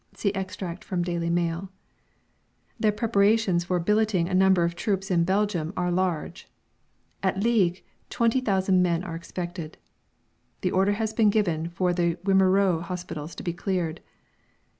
(See 0.15 0.31
extract 0.33 0.83
from 0.83 1.03
Daily 1.03 1.29
Mail.) 1.29 1.69
Their 2.79 2.91
preparations 2.91 3.65
for 3.65 3.79
billeting 3.79 4.27
a 4.27 4.33
number 4.33 4.63
of 4.63 4.73
troops 4.75 5.11
in 5.11 5.25
Belgium 5.25 5.73
are 5.77 5.91
large: 5.91 6.47
"At 7.21 7.35
Liége 7.35 7.83
20,000 8.09 8.81
men 8.81 9.03
are 9.03 9.13
expected." 9.13 9.77
The 10.61 10.71
order 10.71 10.93
has 10.93 11.13
been 11.13 11.29
given 11.29 11.69
for 11.69 11.93
the 11.93 12.15
Wimereux 12.25 12.81
hospitals 12.81 13.35
to 13.35 13.43
be 13.43 13.53
cleared. 13.53 14.01